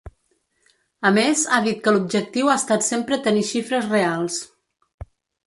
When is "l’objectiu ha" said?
1.97-2.57